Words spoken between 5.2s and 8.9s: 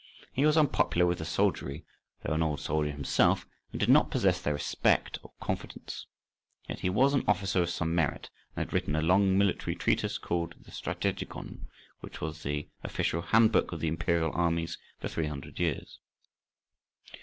or confidence. Yet he was an officer of some merit and had